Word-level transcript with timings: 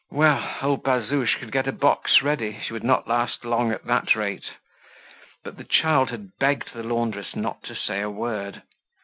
Well! 0.09 0.55
Old 0.63 0.81
Bazouge 0.83 1.35
could 1.37 1.51
get 1.51 1.67
a 1.67 1.71
box 1.71 2.23
ready; 2.23 2.59
she 2.65 2.73
would 2.73 2.83
not 2.83 3.07
last 3.07 3.45
long 3.45 3.71
at 3.71 3.83
that 3.85 4.15
rate! 4.15 4.55
But 5.43 5.57
the 5.57 5.63
child 5.63 6.09
had 6.09 6.39
begged 6.39 6.73
the 6.73 6.81
laundress 6.81 7.35
not 7.35 7.61
to 7.65 7.75
say 7.75 8.01
a 8.01 8.09
word. 8.09 8.63